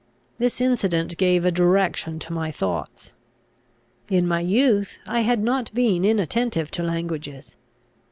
[0.39, 3.11] This incident gave a direction to my thoughts.
[4.09, 7.55] In my youth I had not been inattentive to languages.